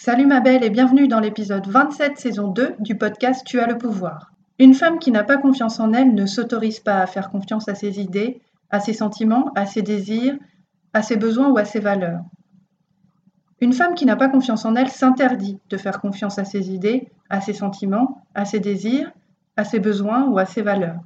[0.00, 3.76] Salut ma belle et bienvenue dans l'épisode 27 saison 2 du podcast Tu as le
[3.76, 4.30] pouvoir.
[4.60, 7.74] Une femme qui n'a pas confiance en elle ne s'autorise pas à faire confiance à
[7.74, 8.40] ses idées,
[8.70, 10.38] à ses sentiments, à ses désirs,
[10.92, 12.20] à ses besoins ou à ses valeurs.
[13.60, 17.08] Une femme qui n'a pas confiance en elle s'interdit de faire confiance à ses idées,
[17.28, 19.10] à ses sentiments, à ses désirs,
[19.56, 21.00] à ses besoins ou à ses valeurs.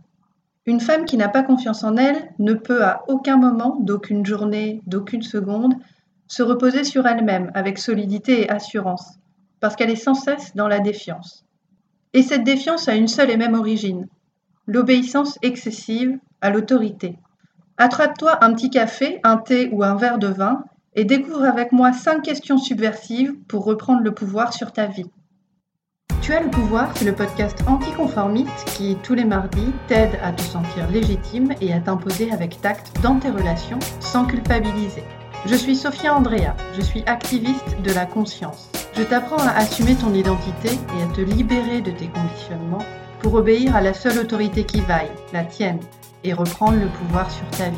[0.66, 4.82] Une femme qui n'a pas confiance en elle ne peut à aucun moment, d'aucune journée,
[4.86, 5.76] d'aucune seconde,
[6.32, 9.18] se reposer sur elle-même avec solidité et assurance,
[9.60, 11.44] parce qu'elle est sans cesse dans la défiance.
[12.14, 14.08] Et cette défiance a une seule et même origine,
[14.66, 17.18] l'obéissance excessive à l'autorité.
[17.76, 20.64] Attrape-toi un petit café, un thé ou un verre de vin
[20.94, 25.10] et découvre avec moi cinq questions subversives pour reprendre le pouvoir sur ta vie.
[26.22, 30.40] Tu as le pouvoir, c'est le podcast anticonformiste qui, tous les mardis, t'aide à te
[30.40, 35.04] sentir légitime et à t'imposer avec tact dans tes relations sans culpabiliser.
[35.44, 38.70] Je suis Sophia Andrea, je suis activiste de la conscience.
[38.96, 42.84] Je t'apprends à assumer ton identité et à te libérer de tes conditionnements
[43.20, 45.80] pour obéir à la seule autorité qui vaille, la tienne,
[46.22, 47.76] et reprendre le pouvoir sur ta vie.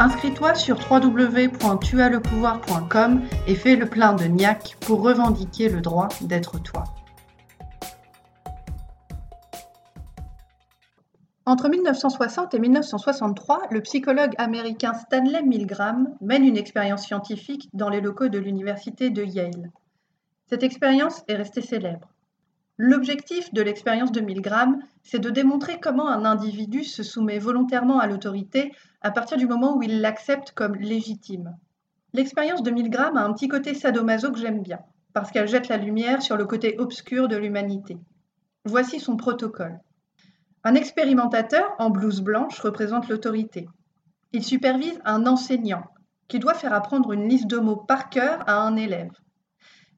[0.00, 6.82] Inscris-toi sur www.tuaslepouvoir.com et fais le plein de niac pour revendiquer le droit d'être toi.
[11.46, 18.00] Entre 1960 et 1963, le psychologue américain Stanley Milgram mène une expérience scientifique dans les
[18.00, 19.70] locaux de l'université de Yale.
[20.46, 22.08] Cette expérience est restée célèbre.
[22.78, 28.06] L'objectif de l'expérience de Milgram, c'est de démontrer comment un individu se soumet volontairement à
[28.06, 28.72] l'autorité
[29.02, 31.58] à partir du moment où il l'accepte comme légitime.
[32.14, 34.78] L'expérience de Milgram a un petit côté sadomaso que j'aime bien,
[35.12, 37.98] parce qu'elle jette la lumière sur le côté obscur de l'humanité.
[38.64, 39.78] Voici son protocole.
[40.66, 43.68] Un expérimentateur en blouse blanche représente l'autorité.
[44.32, 45.84] Il supervise un enseignant
[46.26, 49.12] qui doit faire apprendre une liste de mots par cœur à un élève.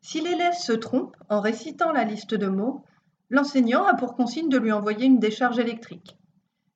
[0.00, 2.84] Si l'élève se trompe en récitant la liste de mots,
[3.30, 6.18] l'enseignant a pour consigne de lui envoyer une décharge électrique.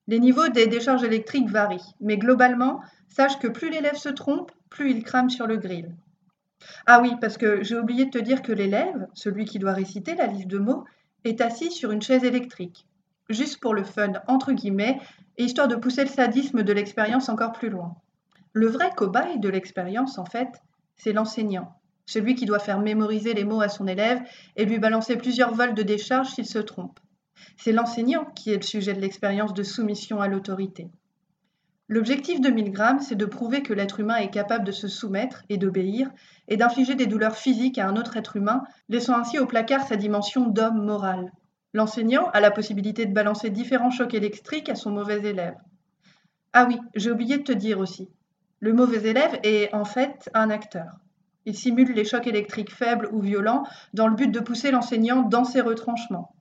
[0.07, 4.93] Les niveaux des décharges électriques varient, mais globalement, sache que plus l'élève se trompe, plus
[4.93, 5.97] il crame sur le grill.
[6.87, 10.15] Ah oui, parce que j'ai oublié de te dire que l'élève, celui qui doit réciter
[10.15, 10.85] la liste de mots,
[11.25, 12.87] est assis sur une chaise électrique
[13.31, 14.99] juste pour le fun, entre guillemets,
[15.39, 17.97] et histoire de pousser le sadisme de l'expérience encore plus loin.
[18.53, 20.61] Le vrai cobaye de l'expérience, en fait,
[20.97, 21.75] c'est l'enseignant,
[22.07, 24.21] celui qui doit faire mémoriser les mots à son élève
[24.57, 26.99] et lui balancer plusieurs vols de décharge s'il se trompe.
[27.57, 30.91] C'est l'enseignant qui est le sujet de l'expérience de soumission à l'autorité.
[31.89, 35.57] L'objectif de Milgram, c'est de prouver que l'être humain est capable de se soumettre et
[35.57, 36.11] d'obéir,
[36.49, 39.97] et d'infliger des douleurs physiques à un autre être humain, laissant ainsi au placard sa
[39.97, 41.33] dimension d'homme moral.
[41.73, 45.57] L'enseignant a la possibilité de balancer différents chocs électriques à son mauvais élève.
[46.53, 48.09] Ah oui, j'ai oublié de te dire aussi.
[48.59, 50.99] Le mauvais élève est en fait un acteur.
[51.47, 53.65] Il simule les chocs électriques faibles ou violents
[53.95, 56.35] dans le but de pousser l'enseignant dans ses retranchements.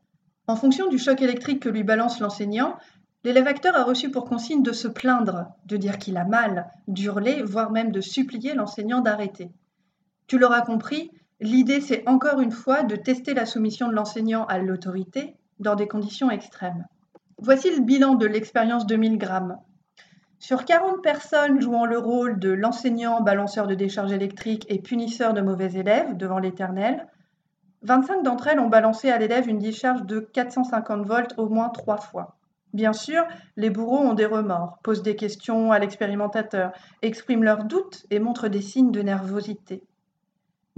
[0.47, 2.77] En fonction du choc électrique que lui balance l'enseignant,
[3.23, 7.43] l'élève acteur a reçu pour consigne de se plaindre, de dire qu'il a mal, d'hurler,
[7.43, 9.51] voire même de supplier l'enseignant d'arrêter.
[10.25, 11.11] Tu l'auras compris,
[11.41, 15.87] L'idée, c'est encore une fois de tester la soumission de l'enseignant à l'autorité dans des
[15.87, 16.85] conditions extrêmes.
[17.37, 19.57] Voici le bilan de l'expérience de 1000 grammes.
[20.39, 25.39] Sur 40 personnes jouant le rôle de l'enseignant balanceur de décharge électrique et punisseur de
[25.39, 27.07] mauvais élèves devant l'éternel,
[27.83, 31.97] 25 d'entre elles ont balancé à l'élève une décharge de 450 volts au moins trois
[31.97, 32.35] fois.
[32.73, 33.23] Bien sûr,
[33.55, 38.49] les bourreaux ont des remords, posent des questions à l'expérimentateur, expriment leurs doutes et montrent
[38.49, 39.83] des signes de nervosité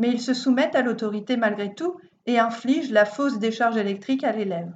[0.01, 1.95] mais ils se soumettent à l'autorité malgré tout
[2.25, 4.75] et infligent la fausse décharge électrique à l'élève.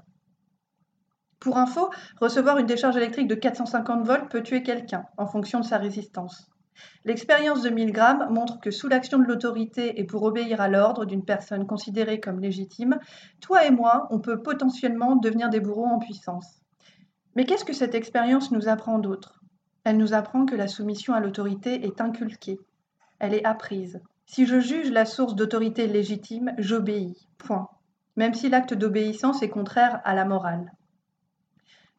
[1.39, 1.89] Pour info,
[2.21, 6.51] recevoir une décharge électrique de 450 volts peut tuer quelqu'un en fonction de sa résistance.
[7.05, 11.25] L'expérience de Milgram montre que sous l'action de l'autorité et pour obéir à l'ordre d'une
[11.25, 12.99] personne considérée comme légitime,
[13.41, 16.61] toi et moi, on peut potentiellement devenir des bourreaux en puissance.
[17.35, 19.41] Mais qu'est-ce que cette expérience nous apprend d'autre?
[19.85, 22.59] Elle nous apprend que la soumission à l'autorité est inculquée,
[23.17, 27.27] elle est apprise, si je juge la source d'autorité légitime, j'obéis.
[27.37, 27.69] Point.
[28.15, 30.71] Même si l'acte d'obéissance est contraire à la morale.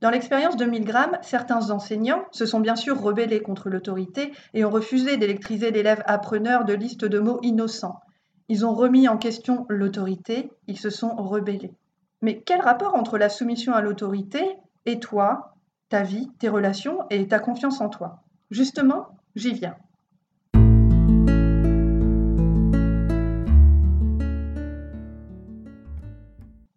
[0.01, 4.71] Dans l'expérience de Milgram, certains enseignants se sont bien sûr rebellés contre l'autorité et ont
[4.71, 8.01] refusé d'électriser l'élève appreneur de listes de mots innocents.
[8.49, 11.75] Ils ont remis en question l'autorité, ils se sont rebellés.
[12.21, 15.55] Mais quel rapport entre la soumission à l'autorité et toi,
[15.89, 18.23] ta vie, tes relations et ta confiance en toi?
[18.51, 19.77] Justement, j'y viens.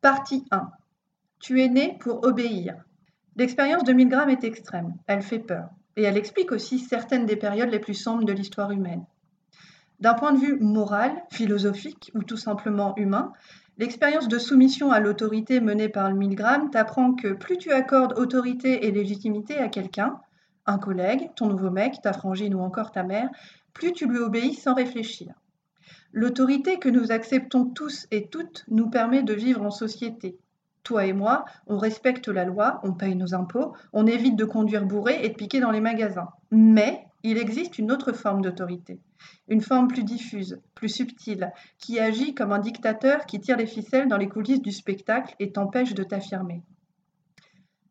[0.01, 0.72] Partie 1.
[1.40, 2.86] Tu es né pour obéir.
[3.36, 7.69] L'expérience de Milgram est extrême, elle fait peur, et elle explique aussi certaines des périodes
[7.69, 9.04] les plus sombres de l'histoire humaine.
[10.00, 13.34] D'un point de vue moral, philosophique ou tout simplement humain,
[13.78, 18.92] l'expérience de soumission à l'autorité menée par Milgram t'apprend que plus tu accordes autorité et
[18.92, 20.22] légitimité à quelqu'un,
[20.66, 23.30] un collègue, ton nouveau mec, ta frangine ou encore ta mère,
[23.74, 25.34] plus tu lui obéis sans réfléchir.
[26.12, 30.40] L'autorité que nous acceptons tous et toutes nous permet de vivre en société.
[30.84, 34.86] Toi et moi, on respecte la loi, on paye nos impôts, on évite de conduire
[34.86, 36.30] bourré et de piquer dans les magasins.
[36.50, 39.00] Mais il existe une autre forme d'autorité,
[39.48, 44.08] une forme plus diffuse, plus subtile, qui agit comme un dictateur qui tire les ficelles
[44.08, 46.64] dans les coulisses du spectacle et t'empêche de t'affirmer.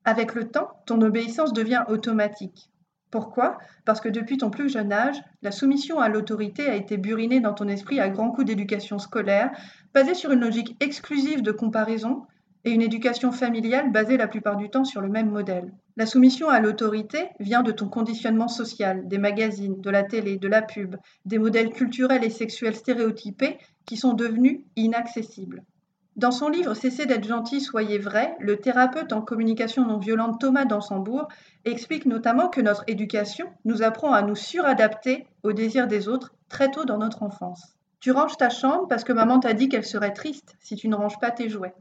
[0.04, 2.70] Avec le temps, ton obéissance devient automatique.
[3.10, 3.56] Pourquoi?
[3.86, 7.54] Parce que depuis ton plus jeune âge, la soumission à l'autorité a été burinée dans
[7.54, 9.50] ton esprit à grands coups d'éducation scolaire,
[9.94, 12.26] basée sur une logique exclusive de comparaison
[12.64, 15.72] et une éducation familiale basée la plupart du temps sur le même modèle.
[15.96, 20.48] La soumission à l'autorité vient de ton conditionnement social, des magazines, de la télé, de
[20.48, 25.62] la pub, des modèles culturels et sexuels stéréotypés qui sont devenus inaccessibles.
[26.18, 30.64] Dans son livre Cessez d'être gentil, soyez vrai, le thérapeute en communication non violente Thomas
[30.64, 31.28] Dansembourg
[31.64, 36.72] explique notamment que notre éducation nous apprend à nous suradapter aux désirs des autres très
[36.72, 37.76] tôt dans notre enfance.
[38.00, 40.96] Tu ranges ta chambre parce que maman t'a dit qu'elle serait triste si tu ne
[40.96, 41.76] ranges pas tes jouets.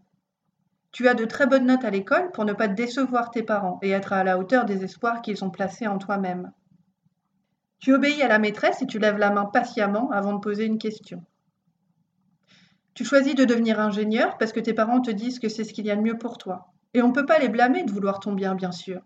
[0.91, 3.89] Tu as de très bonnes notes à l'école pour ne pas décevoir tes parents et
[3.89, 6.51] être à la hauteur des espoirs qu'ils ont placés en toi-même.
[7.79, 10.77] Tu obéis à la maîtresse et tu lèves la main patiemment avant de poser une
[10.77, 11.23] question.
[12.97, 15.85] Tu choisis de devenir ingénieur parce que tes parents te disent que c'est ce qu'il
[15.85, 16.73] y a de mieux pour toi.
[16.95, 19.01] Et on ne peut pas les blâmer de vouloir ton bien, bien sûr.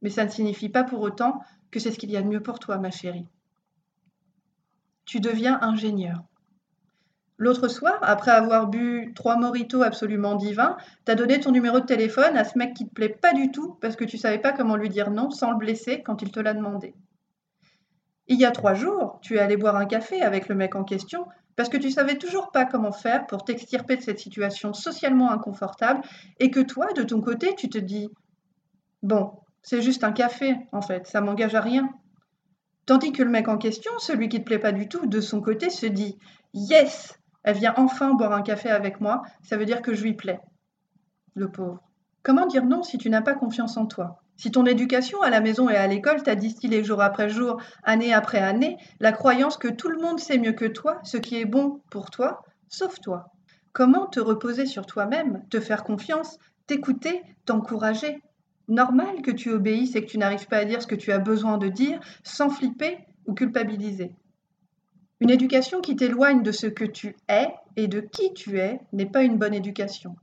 [0.00, 1.40] Mais ça ne signifie pas pour autant
[1.72, 3.26] que c'est ce qu'il y a de mieux pour toi, ma chérie.
[5.06, 6.22] Tu deviens ingénieur.
[7.36, 12.36] L'autre soir, après avoir bu trois moritos absolument divins, t'as donné ton numéro de téléphone
[12.36, 14.76] à ce mec qui te plaît pas du tout parce que tu savais pas comment
[14.76, 16.94] lui dire non sans le blesser quand il te l'a demandé.
[18.28, 20.84] Il y a trois jours, tu es allé boire un café avec le mec en
[20.84, 21.26] question
[21.56, 26.02] parce que tu savais toujours pas comment faire pour t'extirper de cette situation socialement inconfortable
[26.38, 28.08] et que toi, de ton côté, tu te dis
[29.02, 29.32] Bon,
[29.62, 31.90] c'est juste un café, en fait, ça m'engage à rien.
[32.86, 35.40] Tandis que le mec en question, celui qui te plaît pas du tout, de son
[35.40, 36.18] côté, se dit
[36.54, 40.14] Yes, elle vient enfin boire un café avec moi, ça veut dire que je lui
[40.14, 40.40] plais.
[41.34, 41.82] Le pauvre.
[42.22, 44.21] Comment dire non si tu n'as pas confiance en toi?
[44.36, 48.12] Si ton éducation à la maison et à l'école t'a distillé jour après jour, année
[48.12, 51.44] après année, la croyance que tout le monde sait mieux que toi ce qui est
[51.44, 53.32] bon pour toi, sauf toi.
[53.72, 58.22] Comment te reposer sur toi-même, te faire confiance, t'écouter, t'encourager?
[58.68, 61.18] Normal que tu obéisses et que tu n'arrives pas à dire ce que tu as
[61.18, 64.14] besoin de dire sans flipper ou culpabiliser.
[65.20, 69.06] Une éducation qui t'éloigne de ce que tu es et de qui tu es n'est
[69.06, 70.16] pas une bonne éducation.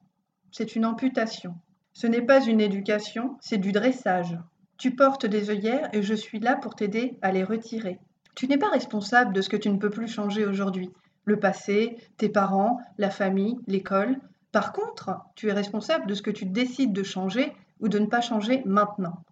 [0.51, 1.55] C'est une amputation.
[1.93, 4.37] Ce n'est pas une éducation, c'est du dressage.
[4.77, 7.99] Tu portes des œillères et je suis là pour t'aider à les retirer.
[8.35, 10.91] Tu n'es pas responsable de ce que tu ne peux plus changer aujourd'hui.
[11.25, 14.17] Le passé, tes parents, la famille, l'école.
[14.51, 17.51] Par contre, tu es responsable de ce que tu décides de changer
[17.81, 19.23] ou de ne pas changer maintenant.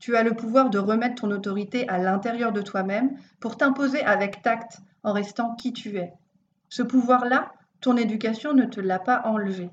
[0.00, 4.42] Tu as le pouvoir de remettre ton autorité à l'intérieur de toi-même pour t'imposer avec
[4.42, 6.12] tact en restant qui tu es.
[6.68, 9.70] Ce pouvoir-là, ton éducation ne te l'a pas enlevé.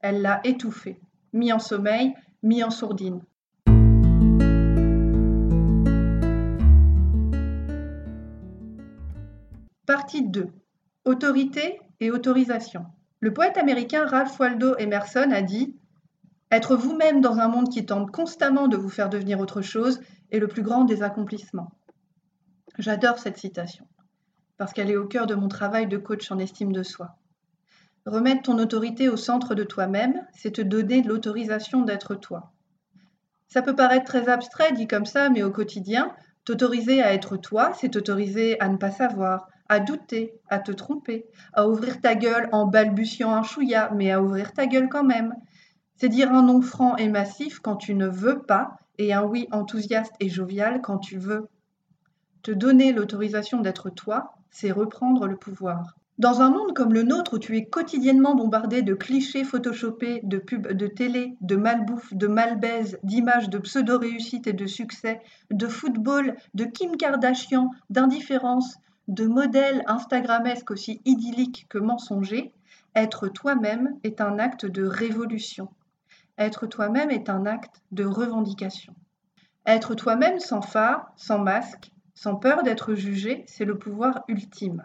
[0.00, 0.98] Elle l'a étouffé
[1.32, 3.22] mis en sommeil, mis en sourdine.
[9.86, 10.48] Partie 2.
[11.04, 12.84] Autorité et autorisation.
[13.20, 15.76] Le poète américain Ralph Waldo Emerson a dit
[16.50, 20.38] Être vous-même dans un monde qui tente constamment de vous faire devenir autre chose est
[20.38, 21.72] le plus grand des accomplissements.
[22.78, 23.86] J'adore cette citation,
[24.56, 27.16] parce qu'elle est au cœur de mon travail de coach en estime de soi.
[28.06, 32.52] Remettre ton autorité au centre de toi-même, c'est te donner l'autorisation d'être toi.
[33.48, 36.14] Ça peut paraître très abstrait dit comme ça, mais au quotidien,
[36.44, 41.26] t'autoriser à être toi, c'est t'autoriser à ne pas savoir, à douter, à te tromper,
[41.52, 45.34] à ouvrir ta gueule en balbutiant un chouïa, mais à ouvrir ta gueule quand même.
[45.96, 49.48] C'est dire un non franc et massif quand tu ne veux pas et un oui
[49.50, 51.48] enthousiaste et jovial quand tu veux.
[52.42, 55.97] Te donner l'autorisation d'être toi, c'est reprendre le pouvoir.
[56.18, 60.38] Dans un monde comme le nôtre où tu es quotidiennement bombardé de clichés photoshopés, de
[60.38, 65.20] pubs de télé, de malbouffe, de malbaise, d'images de pseudo-réussite et de succès,
[65.52, 72.52] de football, de Kim Kardashian, d'indifférence, de modèles instagramesques aussi idylliques que mensongers,
[72.96, 75.68] être toi-même est un acte de révolution.
[76.36, 78.92] Être toi-même est un acte de revendication.
[79.66, 84.84] Être toi-même sans phare, sans masque, sans peur d'être jugé, c'est le pouvoir ultime.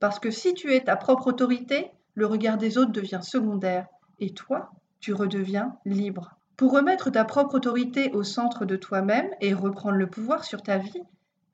[0.00, 3.86] Parce que si tu es ta propre autorité, le regard des autres devient secondaire
[4.18, 6.36] et toi, tu redeviens libre.
[6.56, 10.78] Pour remettre ta propre autorité au centre de toi-même et reprendre le pouvoir sur ta
[10.78, 11.02] vie,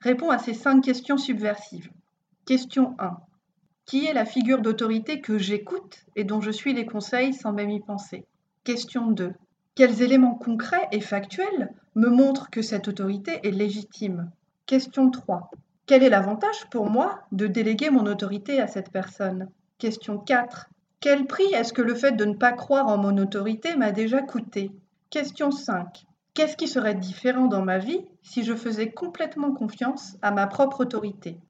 [0.00, 1.90] réponds à ces cinq questions subversives.
[2.46, 3.16] Question 1.
[3.84, 7.70] Qui est la figure d'autorité que j'écoute et dont je suis les conseils sans même
[7.70, 8.24] y penser?
[8.64, 9.32] Question 2.
[9.74, 14.30] Quels éléments concrets et factuels me montrent que cette autorité est légitime?
[14.66, 15.50] Question 3.
[15.84, 19.48] Quel est l'avantage pour moi de déléguer mon autorité à cette personne?
[19.78, 20.68] Question 4.
[21.00, 24.22] Quel prix est-ce que le fait de ne pas croire en mon autorité m'a déjà
[24.22, 24.70] coûté?
[25.10, 26.04] Question 5.
[26.34, 30.82] Qu'est-ce qui serait différent dans ma vie si je faisais complètement confiance à ma propre
[30.82, 31.40] autorité?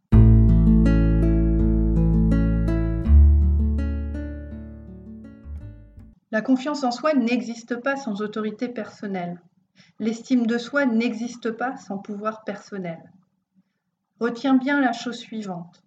[6.31, 9.43] La confiance en soi n'existe pas sans autorité personnelle.
[9.99, 12.99] L'estime de soi n'existe pas sans pouvoir personnel.
[14.23, 15.83] Retiens bien la chose suivante.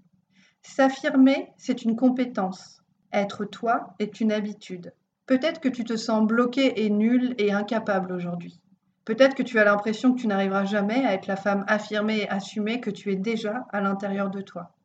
[0.62, 2.82] S'affirmer, c'est une compétence.
[3.14, 4.92] Être toi est une habitude.
[5.26, 8.60] Peut-être que tu te sens bloqué et nul et incapable aujourd'hui.
[9.06, 12.30] Peut-être que tu as l'impression que tu n'arriveras jamais à être la femme affirmée et
[12.30, 14.76] assumée que tu es déjà à l'intérieur de toi.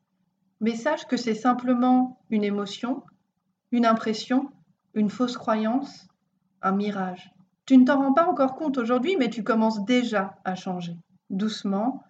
[0.61, 3.03] Mais sache que c'est simplement une émotion,
[3.73, 4.53] une impression
[4.95, 6.07] une fausse croyance,
[6.63, 7.33] un mirage.
[7.67, 10.97] Tu ne t'en rends pas encore compte aujourd'hui, mais tu commences déjà à changer,
[11.31, 12.05] doucement,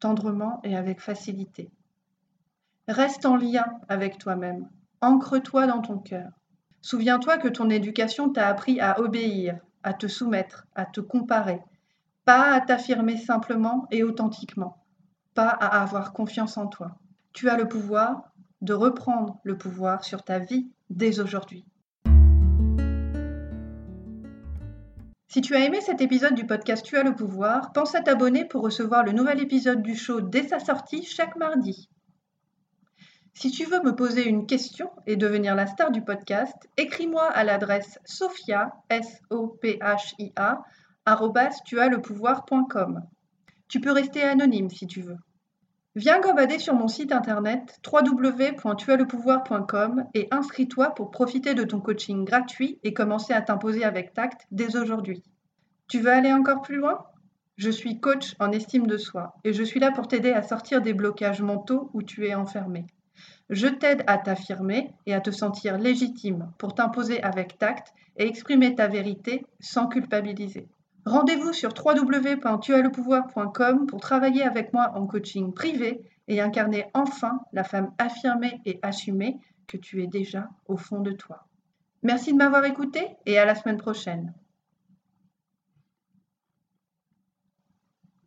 [0.00, 1.70] tendrement et avec facilité.
[2.88, 4.68] Reste en lien avec toi-même,
[5.00, 6.30] ancre-toi dans ton cœur.
[6.82, 11.60] Souviens-toi que ton éducation t'a appris à obéir, à te soumettre, à te comparer,
[12.24, 14.84] pas à t'affirmer simplement et authentiquement,
[15.34, 16.98] pas à avoir confiance en toi.
[17.32, 21.64] Tu as le pouvoir de reprendre le pouvoir sur ta vie dès aujourd'hui.
[25.28, 28.44] Si tu as aimé cet épisode du podcast Tu as le pouvoir, pense à t'abonner
[28.44, 31.88] pour recevoir le nouvel épisode du show dès sa sortie chaque mardi.
[33.34, 37.44] Si tu veux me poser une question et devenir la star du podcast, écris-moi à
[37.44, 40.62] l'adresse sophia, s o p h i a.
[43.68, 45.18] Tu peux rester anonyme si tu veux.
[45.96, 52.78] Viens gambader sur mon site internet www.tuaslepouvoir.com et inscris-toi pour profiter de ton coaching gratuit
[52.84, 55.22] et commencer à t'imposer avec tact dès aujourd'hui.
[55.88, 57.06] Tu veux aller encore plus loin?
[57.56, 60.82] Je suis coach en estime de soi et je suis là pour t'aider à sortir
[60.82, 62.84] des blocages mentaux où tu es enfermé.
[63.48, 68.74] Je t'aide à t'affirmer et à te sentir légitime pour t'imposer avec tact et exprimer
[68.74, 70.68] ta vérité sans culpabiliser.
[71.06, 77.92] Rendez-vous sur www.tuaslepouvoir.com pour travailler avec moi en coaching privé et incarner enfin la femme
[77.98, 81.46] affirmée et assumée que tu es déjà au fond de toi.
[82.02, 84.34] Merci de m'avoir écouté et à la semaine prochaine.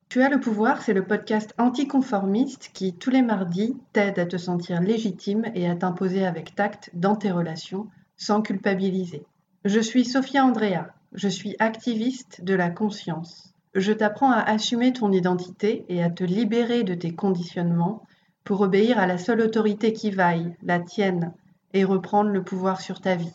[0.07, 4.37] Tu as le pouvoir, c'est le podcast anticonformiste qui, tous les mardis, t'aide à te
[4.37, 9.25] sentir légitime et à t'imposer avec tact dans tes relations sans culpabiliser.
[9.65, 13.53] Je suis Sophia Andrea, je suis activiste de la conscience.
[13.73, 18.03] Je t'apprends à assumer ton identité et à te libérer de tes conditionnements
[18.43, 21.33] pour obéir à la seule autorité qui vaille, la tienne,
[21.73, 23.31] et reprendre le pouvoir sur ta vie.